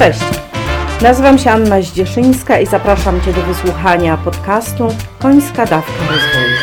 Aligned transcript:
Cześć! 0.00 0.20
Nazywam 1.02 1.38
się 1.38 1.50
Anna 1.50 1.82
Zdzieszyńska 1.82 2.60
i 2.60 2.66
zapraszam 2.66 3.20
Cię 3.20 3.32
do 3.32 3.42
wysłuchania 3.42 4.16
podcastu 4.16 4.88
Końska 5.18 5.66
Dawka 5.66 6.00
Rozwoju. 6.00 6.56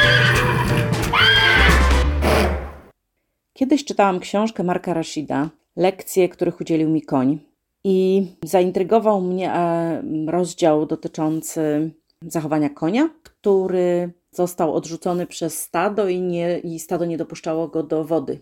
Kiedyś 3.53 3.85
czytałam 3.85 4.19
książkę 4.19 4.63
Marka 4.63 4.93
Rashida, 4.93 5.49
lekcje, 5.75 6.29
których 6.29 6.61
udzielił 6.61 6.89
mi 6.89 7.01
koń. 7.01 7.39
I 7.83 8.27
zaintrygował 8.43 9.21
mnie 9.21 9.53
e, 9.53 10.03
rozdział 10.27 10.85
dotyczący 10.85 11.91
zachowania 12.21 12.69
konia, 12.69 13.09
który 13.23 14.11
został 14.31 14.73
odrzucony 14.75 15.27
przez 15.27 15.61
stado 15.61 16.07
i, 16.07 16.21
nie, 16.21 16.59
i 16.59 16.79
stado 16.79 17.05
nie 17.05 17.17
dopuszczało 17.17 17.67
go 17.67 17.83
do 17.83 18.05
wody. 18.05 18.39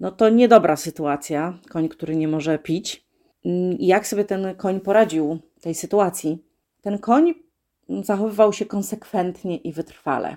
No 0.00 0.10
to 0.10 0.28
niedobra 0.28 0.76
sytuacja, 0.76 1.58
koń, 1.70 1.88
który 1.88 2.16
nie 2.16 2.28
może 2.28 2.58
pić. 2.58 3.09
Mm, 3.44 3.76
jak 3.80 4.06
sobie 4.06 4.24
ten 4.24 4.54
koń 4.54 4.80
poradził 4.80 5.38
w 5.56 5.62
tej 5.62 5.74
sytuacji? 5.74 6.44
Ten 6.82 6.98
koń 6.98 7.34
zachowywał 8.02 8.52
się 8.52 8.66
konsekwentnie 8.66 9.56
i 9.56 9.72
wytrwale. 9.72 10.36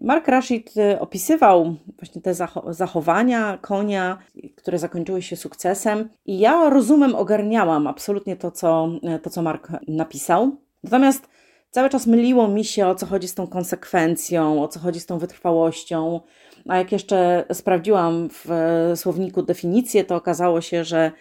Mark 0.00 0.28
Rashid 0.28 0.76
y, 0.76 1.00
opisywał 1.00 1.76
właśnie 1.98 2.22
te 2.22 2.34
zachowania 2.68 3.58
konia, 3.60 4.18
które 4.56 4.78
zakończyły 4.78 5.22
się 5.22 5.36
sukcesem, 5.36 6.08
i 6.26 6.38
ja 6.38 6.70
rozumem 6.70 7.14
ogarniałam 7.14 7.86
absolutnie 7.86 8.36
to, 8.36 8.50
co, 8.50 8.88
to, 9.22 9.30
co 9.30 9.42
Mark 9.42 9.68
napisał. 9.88 10.56
Natomiast 10.84 11.28
cały 11.70 11.90
czas 11.90 12.06
myliło 12.06 12.48
mi 12.48 12.64
się, 12.64 12.86
o 12.86 12.94
co 12.94 13.06
chodzi 13.06 13.28
z 13.28 13.34
tą 13.34 13.46
konsekwencją, 13.46 14.62
o 14.62 14.68
co 14.68 14.80
chodzi 14.80 15.00
z 15.00 15.06
tą 15.06 15.18
wytrwałością. 15.18 16.20
A 16.68 16.76
jak 16.76 16.92
jeszcze 16.92 17.44
sprawdziłam 17.52 18.28
w 18.30 18.48
słowniku 18.96 19.42
definicję, 19.42 20.04
to 20.04 20.16
okazało 20.16 20.60
się, 20.60 20.84
że 20.84 21.12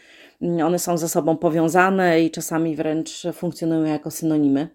one 0.66 0.80
są 0.80 0.98
ze 0.98 1.10
sobą 1.10 1.38
powiązane 1.38 2.22
i 2.22 2.32
czasami 2.32 2.76
wręcz 2.76 3.24
funkcjonują 3.34 3.84
jako 3.84 4.12
synonimy. 4.12 4.68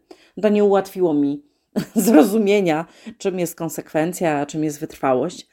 To 0.42 0.48
nie 0.48 0.64
ułatwiło 0.64 1.14
mi 1.14 1.42
zrozumienia, 1.94 2.86
czym 3.18 3.38
jest 3.38 3.54
konsekwencja, 3.54 4.38
a 4.38 4.46
czym 4.46 4.64
jest 4.64 4.80
wytrwałość. 4.80 5.48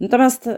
Natomiast 0.00 0.48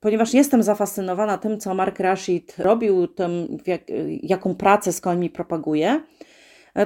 ponieważ 0.00 0.34
jestem 0.34 0.62
zafascynowana 0.62 1.38
tym, 1.38 1.60
co 1.60 1.74
Mark 1.74 2.00
Rashid 2.00 2.58
robił, 2.58 3.06
tym, 3.06 3.58
jak, 3.66 3.82
jaką 4.22 4.54
pracę 4.54 4.92
z 4.92 5.00
końmi 5.00 5.30
propaguje, 5.30 6.00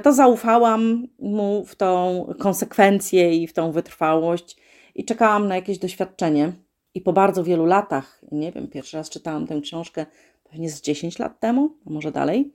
to 0.03 0.13
zaufałam 0.13 1.07
mu 1.19 1.65
w 1.65 1.77
tą 1.77 2.27
konsekwencję 2.39 3.35
i 3.35 3.47
w 3.47 3.53
tą 3.53 3.73
wytrwałość 3.73 4.57
i 4.95 5.05
czekałam 5.05 5.49
na 5.49 5.57
jakieś 5.57 5.79
doświadczenie. 5.79 6.53
I 6.95 7.01
po 7.01 7.13
bardzo 7.13 7.45
wielu 7.45 7.67
latach, 7.67 8.21
nie 8.33 8.53
wiem, 8.53 8.69
pierwszy 8.69 8.97
raz 8.97 9.11
czytałam 9.11 9.47
tę 9.47 9.61
książkę 9.61 10.07
pewnie 10.45 10.71
z 10.71 10.81
10 10.81 11.19
lat 11.19 11.41
temu, 11.41 11.71
a 11.87 11.91
może 11.91 12.13
dalej, 12.13 12.53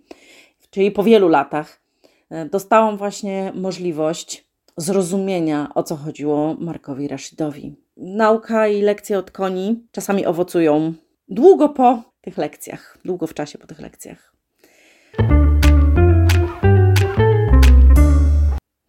czyli 0.70 0.92
po 0.92 1.04
wielu 1.04 1.28
latach, 1.28 1.82
e, 2.30 2.46
dostałam 2.46 2.98
właśnie 2.98 3.52
możliwość 3.56 4.46
zrozumienia, 4.78 5.72
o 5.76 5.84
co 5.84 5.96
chodziło 5.96 6.56
Markowi 6.60 7.08
Rashidowi. 7.08 7.76
Nauka 7.98 8.68
i 8.68 8.82
lekcje 8.82 9.18
od 9.18 9.32
koni 9.32 9.88
czasami 9.92 10.26
owocują 10.26 10.94
długo 11.28 11.70
po 11.70 12.04
tych 12.22 12.38
lekcjach, 12.38 12.98
długo 13.06 13.28
w 13.28 13.34
czasie 13.34 13.58
po 13.58 13.68
tych 13.68 13.80
lekcjach. 13.80 14.36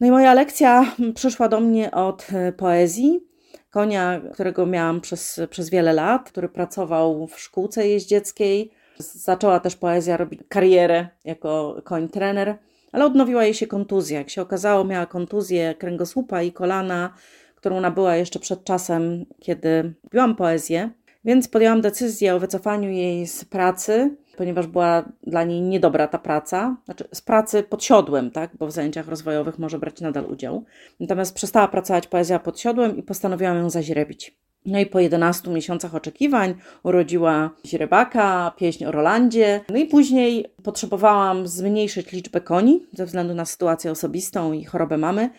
No 0.01 0.07
i 0.07 0.11
moja 0.11 0.35
lekcja 0.35 0.97
przyszła 1.15 1.49
do 1.49 1.61
mnie 1.61 1.91
od 1.91 2.27
e, 2.33 2.53
poezji. 2.53 3.30
Konia, 3.71 4.21
którego 4.33 4.67
miałam 4.67 5.01
przez, 5.01 5.41
przez 5.51 5.71
wiele 5.71 5.93
lat, 5.93 6.31
który 6.31 6.49
pracował 6.49 7.27
w 7.27 7.41
szkółce 7.41 7.89
jeździeckiej. 7.89 8.71
Zaczęła 8.99 9.61
też 9.61 9.77
poezja 9.77 10.17
robić 10.17 10.41
karierę 10.49 11.09
jako 11.25 11.81
koń 11.85 12.09
trener, 12.09 12.59
ale 12.93 13.05
odnowiła 13.05 13.45
jej 13.45 13.55
się 13.55 13.67
kontuzja. 13.67 14.19
Jak 14.19 14.31
się 14.31 14.43
okazało, 14.43 14.85
miała 14.85 15.07
kontuzję 15.07 15.75
kręgosłupa 15.79 16.43
i 16.43 16.53
kolana, 16.53 17.15
którą 17.55 17.81
nabyła 17.81 18.17
jeszcze 18.17 18.39
przed 18.39 18.65
czasem, 18.65 19.27
kiedy 19.41 19.95
robiłam 20.05 20.37
poezję. 20.37 20.91
Więc 21.25 21.49
podjęłam 21.49 21.81
decyzję 21.81 22.35
o 22.35 22.41
wycofaniu 22.41 22.91
jej 22.91 23.27
z 23.27 23.45
pracy, 23.45 24.17
ponieważ 24.41 24.67
była 24.67 25.05
dla 25.27 25.45
niej 25.45 25.61
niedobra 25.61 26.09
ta 26.09 26.19
praca. 26.19 26.77
Znaczy 26.85 27.09
z 27.13 27.21
pracy 27.21 27.63
pod 27.63 27.85
siodłem, 27.85 28.31
tak? 28.31 28.51
bo 28.59 28.67
w 28.67 28.73
zajęciach 28.73 29.09
rozwojowych 29.09 29.59
może 29.59 29.79
brać 29.79 30.01
nadal 30.01 30.25
udział. 30.25 30.65
Natomiast 31.01 31.35
przestała 31.35 31.69
pracować 31.69 32.07
poezja 32.07 32.39
pod 32.39 32.61
siodłem 32.61 32.97
i 32.97 33.03
postanowiłam 33.03 33.57
ją 33.57 33.71
zaźrebić. 33.71 34.39
No 34.67 34.79
i 34.79 34.87
po 34.87 35.01
11 35.01 35.51
miesiącach 35.51 35.95
oczekiwań 35.95 36.55
urodziła 36.83 37.51
źrebaka, 37.67 38.53
pieśń 38.57 38.85
o 38.85 38.93
Rolandzie. 38.93 39.61
No 39.69 39.79
i 39.79 39.87
później 39.87 40.47
potrzebowałam 40.63 41.47
zmniejszyć 41.47 42.13
liczbę 42.13 42.41
koni 42.41 42.87
ze 42.93 43.07
względu 43.07 43.35
na 43.35 43.45
sytuację 43.45 43.91
osobistą 43.91 44.53
i 44.53 44.65
chorobę 44.65 44.99
mamy. 44.99 45.31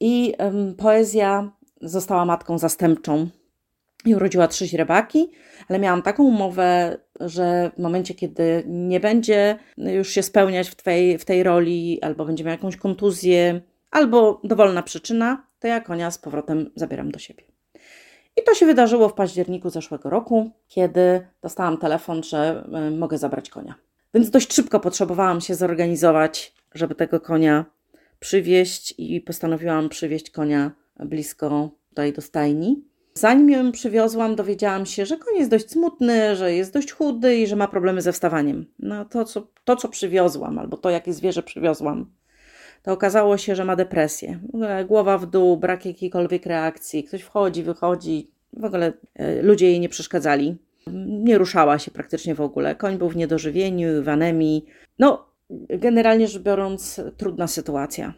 I 0.00 0.34
poezja 0.78 1.50
została 1.80 2.24
matką 2.24 2.58
zastępczą 2.58 3.28
i 4.04 4.14
urodziła 4.14 4.48
trzy 4.48 4.66
źrebaki, 4.66 5.30
ale 5.68 5.78
miałam 5.78 6.02
taką 6.02 6.24
umowę, 6.24 6.98
że 7.20 7.70
w 7.76 7.82
momencie, 7.82 8.14
kiedy 8.14 8.64
nie 8.66 9.00
będzie 9.00 9.58
już 9.78 10.08
się 10.08 10.22
spełniać 10.22 10.68
w 10.68 10.74
tej, 10.74 11.18
w 11.18 11.24
tej 11.24 11.42
roli, 11.42 11.98
albo 12.02 12.24
będzie 12.24 12.44
miał 12.44 12.52
jakąś 12.52 12.76
kontuzję, 12.76 13.60
albo 13.90 14.40
dowolna 14.44 14.82
przyczyna, 14.82 15.46
to 15.58 15.68
ja 15.68 15.80
konia 15.80 16.10
z 16.10 16.18
powrotem 16.18 16.70
zabieram 16.76 17.10
do 17.10 17.18
siebie. 17.18 17.42
I 18.36 18.42
to 18.44 18.54
się 18.54 18.66
wydarzyło 18.66 19.08
w 19.08 19.14
październiku 19.14 19.70
zeszłego 19.70 20.10
roku, 20.10 20.50
kiedy 20.68 21.26
dostałam 21.42 21.78
telefon, 21.78 22.22
że 22.22 22.64
e, 22.72 22.90
mogę 22.90 23.18
zabrać 23.18 23.50
konia. 23.50 23.74
Więc 24.14 24.30
dość 24.30 24.52
szybko 24.52 24.80
potrzebowałam 24.80 25.40
się 25.40 25.54
zorganizować, 25.54 26.54
żeby 26.74 26.94
tego 26.94 27.20
konia 27.20 27.64
przywieźć 28.20 28.94
i 28.98 29.20
postanowiłam 29.20 29.88
przywieźć 29.88 30.30
konia 30.30 30.70
blisko 30.96 31.70
tutaj 31.88 32.12
do 32.12 32.22
stajni. 32.22 32.84
Zanim 33.14 33.50
ją 33.50 33.72
przywiozłam, 33.72 34.36
dowiedziałam 34.36 34.86
się, 34.86 35.06
że 35.06 35.16
koń 35.16 35.36
jest 35.36 35.50
dość 35.50 35.70
smutny, 35.70 36.36
że 36.36 36.54
jest 36.54 36.72
dość 36.72 36.92
chudy 36.92 37.36
i 37.36 37.46
że 37.46 37.56
ma 37.56 37.68
problemy 37.68 38.02
ze 38.02 38.12
wstawaniem. 38.12 38.66
No 38.78 39.04
to, 39.04 39.24
co, 39.24 39.46
to, 39.64 39.76
co 39.76 39.88
przywiozłam, 39.88 40.58
albo 40.58 40.76
to, 40.76 40.90
jakie 40.90 41.12
zwierzę 41.12 41.42
przywiozłam, 41.42 42.10
to 42.82 42.92
okazało 42.92 43.36
się, 43.36 43.56
że 43.56 43.64
ma 43.64 43.76
depresję. 43.76 44.40
W 44.42 44.54
ogóle 44.54 44.84
głowa 44.84 45.18
w 45.18 45.26
dół, 45.26 45.56
brak 45.56 45.86
jakiejkolwiek 45.86 46.46
reakcji. 46.46 47.04
Ktoś 47.04 47.22
wchodzi, 47.22 47.62
wychodzi. 47.62 48.30
W 48.52 48.64
ogóle 48.64 48.92
e, 49.14 49.42
ludzie 49.42 49.66
jej 49.66 49.80
nie 49.80 49.88
przeszkadzali. 49.88 50.56
Nie 51.06 51.38
ruszała 51.38 51.78
się 51.78 51.90
praktycznie 51.90 52.34
w 52.34 52.40
ogóle. 52.40 52.74
Koń 52.74 52.98
był 52.98 53.08
w 53.08 53.16
niedożywieniu, 53.16 54.02
w 54.02 54.08
anemii. 54.08 54.66
No, 54.98 55.26
generalnie 55.68 56.28
rzecz 56.28 56.42
biorąc, 56.42 57.00
trudna 57.16 57.46
sytuacja. 57.46 58.14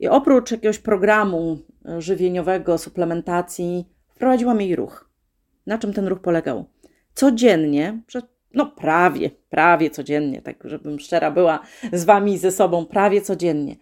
I 0.00 0.08
oprócz 0.08 0.50
jakiegoś 0.50 0.78
programu 0.78 1.58
żywieniowego, 1.98 2.78
suplementacji, 2.78 3.93
wprowadziłam 4.24 4.60
jej 4.60 4.76
ruch. 4.76 5.10
Na 5.66 5.78
czym 5.78 5.92
ten 5.92 6.06
ruch 6.06 6.20
polegał? 6.20 6.64
Codziennie, 7.14 8.00
no 8.54 8.66
prawie, 8.66 9.30
prawie 9.50 9.90
codziennie, 9.90 10.42
tak 10.42 10.56
żebym 10.64 11.00
szczera 11.00 11.30
była 11.30 11.60
z 11.92 12.04
wami 12.04 12.32
i 12.32 12.38
ze 12.38 12.52
sobą, 12.52 12.86
prawie 12.86 13.20
codziennie. 13.20 13.76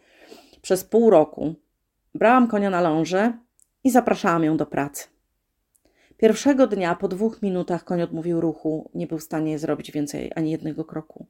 Przez 0.62 0.84
pół 0.84 1.10
roku 1.10 1.54
brałam 2.14 2.48
konia 2.48 2.70
na 2.70 2.80
lążę 2.80 3.32
i 3.84 3.90
zapraszałam 3.90 4.44
ją 4.44 4.56
do 4.56 4.66
pracy. 4.66 5.08
Pierwszego 6.16 6.66
dnia, 6.66 6.94
po 6.94 7.08
dwóch 7.08 7.42
minutach, 7.42 7.84
koń 7.84 8.02
odmówił 8.02 8.40
ruchu, 8.40 8.90
nie 8.94 9.06
był 9.06 9.18
w 9.18 9.22
stanie 9.22 9.58
zrobić 9.58 9.92
więcej 9.92 10.32
ani 10.34 10.50
jednego 10.50 10.84
kroku. 10.84 11.26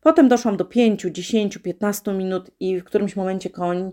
Potem 0.00 0.28
doszłam 0.28 0.56
do 0.56 0.64
pięciu, 0.64 1.10
dziesięciu, 1.10 1.60
piętnastu 1.60 2.12
minut 2.12 2.50
i 2.60 2.80
w 2.80 2.84
którymś 2.84 3.16
momencie 3.16 3.50
koń 3.50 3.92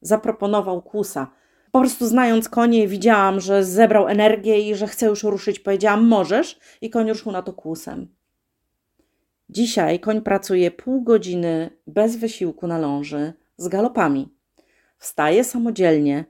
zaproponował 0.00 0.82
kusa. 0.82 1.30
Po 1.72 1.80
prostu 1.80 2.06
znając 2.06 2.48
konie, 2.48 2.88
widziałam, 2.88 3.40
że 3.40 3.64
zebrał 3.64 4.08
energię 4.08 4.70
i 4.70 4.74
że 4.74 4.86
chce 4.86 5.06
już 5.06 5.22
ruszyć. 5.22 5.60
Powiedziałam, 5.60 6.06
możesz, 6.06 6.58
i 6.80 6.90
koń 6.90 7.08
ruszył 7.08 7.32
na 7.32 7.42
to 7.42 7.52
kłusem. 7.52 8.08
Dzisiaj 9.50 10.00
koń 10.00 10.22
pracuje 10.22 10.70
pół 10.70 11.02
godziny 11.02 11.70
bez 11.86 12.16
wysiłku 12.16 12.66
na 12.66 12.78
ląży 12.78 13.32
z 13.56 13.68
galopami. 13.68 14.28
Wstaje 14.98 15.44
samodzielnie. 15.44 16.24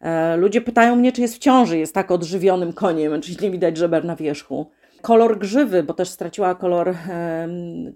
E, 0.00 0.36
ludzie 0.36 0.60
pytają 0.60 0.96
mnie, 0.96 1.12
czy 1.12 1.20
jest 1.20 1.34
w 1.34 1.38
ciąży, 1.38 1.78
jest 1.78 1.94
tak 1.94 2.10
odżywionym 2.10 2.72
koniem, 2.72 3.20
czyli 3.20 3.36
nie 3.42 3.50
widać 3.50 3.76
żeber 3.76 4.04
na 4.04 4.16
wierzchu. 4.16 4.70
Kolor 5.02 5.38
grzywy, 5.38 5.82
bo 5.82 5.94
też 5.94 6.08
straciła 6.08 6.54
kolor 6.54 6.94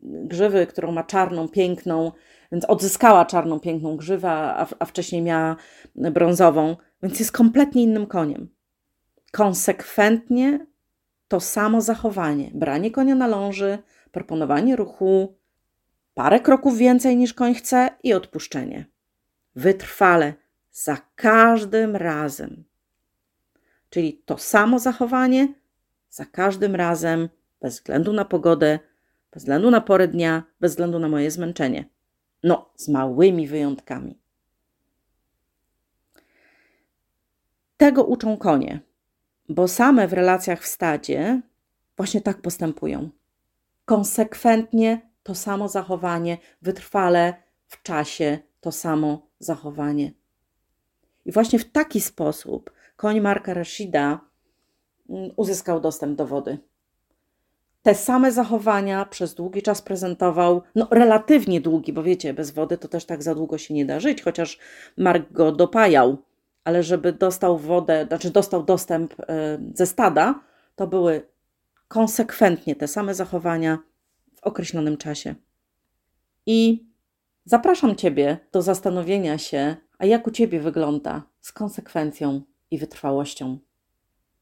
grzywy, 0.03 0.67
którą 0.67 0.93
ma 0.93 1.05
czarną, 1.05 1.49
piękną, 1.49 2.12
więc 2.55 2.65
odzyskała 2.65 3.25
czarną, 3.25 3.61
piękną 3.61 3.97
grzywę, 3.97 4.31
a, 4.31 4.67
a 4.79 4.85
wcześniej 4.85 5.23
miała 5.23 5.56
brązową, 5.95 6.77
więc 7.03 7.19
jest 7.19 7.33
kompletnie 7.33 7.83
innym 7.83 8.06
koniem. 8.06 8.49
Konsekwentnie 9.33 10.67
to 11.29 11.41
samo 11.41 11.81
zachowanie, 11.81 12.51
branie 12.55 12.91
konia 12.91 13.15
na 13.15 13.27
ląży, 13.27 13.79
proponowanie 14.12 14.77
ruchu, 14.77 15.39
parę 16.15 16.41
kroków 16.41 16.79
więcej 16.79 17.17
niż 17.17 17.35
koń 17.35 17.55
chce 17.55 17.91
i 18.03 18.15
odpuszczenie. 18.15 18.87
Wytrwale, 19.56 20.35
za 20.73 20.97
każdym 21.15 21.97
razem. 21.97 22.65
Czyli 23.91 24.23
to 24.25 24.39
samo 24.39 24.79
zachowanie, 24.79 25.55
za 26.11 26.25
każdym 26.25 26.75
razem, 26.75 27.29
bez 27.61 27.75
względu 27.75 28.12
na 28.12 28.25
pogodę, 28.25 28.79
bez 29.33 29.43
względu 29.43 29.71
na 29.71 29.81
porę 29.81 30.09
dnia, 30.09 30.43
bez 30.61 30.73
względu 30.73 30.99
na 30.99 31.09
moje 31.09 31.31
zmęczenie. 31.31 31.94
No, 32.44 32.70
z 32.76 32.88
małymi 32.88 33.46
wyjątkami. 33.46 34.19
Tego 37.76 38.05
uczą 38.05 38.37
konie, 38.37 38.81
bo 39.49 39.69
same 39.69 40.08
w 40.08 40.12
relacjach 40.12 40.62
w 40.62 40.67
stadzie 40.67 41.41
właśnie 41.96 42.20
tak 42.20 42.41
postępują. 42.43 43.11
Konsekwentnie 43.85 45.11
to 45.23 45.35
samo 45.35 45.69
zachowanie, 45.69 46.38
wytrwale 46.62 47.35
w 47.67 47.82
czasie 47.82 48.38
to 48.61 48.73
samo 48.73 49.26
zachowanie. 49.38 50.12
I 51.25 51.32
właśnie 51.32 51.58
w 51.58 51.70
taki 51.73 52.00
sposób 52.00 52.73
koń 52.96 53.20
Marka 53.20 53.55
Rashida 53.55 54.20
mm, 55.08 55.31
uzyskał 55.37 55.81
dostęp 55.81 56.19
do 56.19 56.26
wody. 56.26 56.58
Te 57.84 57.94
same 57.94 58.32
zachowania 58.32 59.04
przez 59.04 59.34
długi 59.34 59.62
czas 59.62 59.82
prezentował, 59.82 60.62
no 60.75 60.88
relatywnie 60.90 61.60
długi, 61.60 61.92
bo 61.92 62.02
wiecie, 62.02 62.34
bez 62.34 62.50
wody 62.50 62.78
to 62.78 62.88
też 62.88 63.04
tak 63.04 63.22
za 63.22 63.34
długo 63.34 63.58
się 63.58 63.75
nie 63.75 63.84
da 63.86 64.00
żyć, 64.00 64.22
chociaż 64.22 64.58
Mark 64.96 65.32
go 65.32 65.52
dopajał, 65.52 66.19
ale 66.64 66.82
żeby 66.82 67.12
dostał 67.12 67.58
wodę, 67.58 68.04
znaczy 68.08 68.31
dostał 68.31 68.62
dostęp 68.62 69.20
y, 69.20 69.25
ze 69.75 69.86
stada, 69.86 70.40
to 70.76 70.86
były 70.86 71.28
konsekwentnie 71.88 72.76
te 72.76 72.88
same 72.88 73.14
zachowania 73.14 73.78
w 74.34 74.42
określonym 74.42 74.96
czasie. 74.96 75.34
I 76.46 76.86
zapraszam 77.44 77.96
Ciebie 77.96 78.38
do 78.52 78.62
zastanowienia 78.62 79.38
się, 79.38 79.76
a 79.98 80.06
jak 80.06 80.26
u 80.26 80.31
Ciebie 80.31 80.60
wygląda 80.60 81.22
z 81.40 81.52
konsekwencją 81.52 82.42
i 82.70 82.78
wytrwałością. 82.78 83.58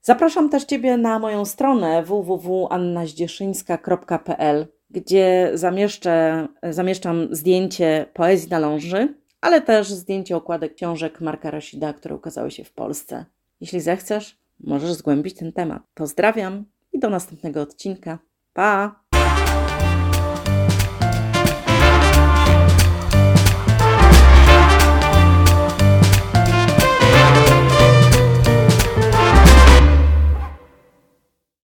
Zapraszam 0.04 0.48
też 0.48 0.64
Ciebie 0.64 0.96
na 0.96 1.18
moją 1.18 1.44
stronę 1.44 2.02
www.annazdzieszyńska.pl, 2.02 4.66
gdzie 4.90 5.50
zamieszczę, 5.54 6.48
zamieszczam 6.70 7.28
zdjęcie 7.30 8.06
poezji 8.14 8.50
na 8.50 8.58
ląży, 8.58 9.14
ale 9.40 9.60
też 9.60 9.90
zdjęcie 9.90 10.36
okładek 10.36 10.74
książek 10.74 11.20
Marka 11.20 11.50
Rasida, 11.50 11.92
które 11.92 12.14
ukazały 12.14 12.50
się 12.50 12.64
w 12.64 12.72
Polsce. 12.72 13.24
Jeśli 13.60 13.80
zechcesz, 13.80 14.38
możesz 14.60 14.92
zgłębić 14.92 15.34
ten 15.34 15.52
temat. 15.52 15.82
Pozdrawiam 15.94 16.64
i 16.92 16.98
do 16.98 17.10
następnego 17.10 17.60
odcinka. 17.60 18.18
Pa! 18.52 19.01